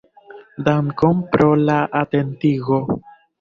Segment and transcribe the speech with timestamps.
[0.69, 2.81] Dankon pro la atentigo!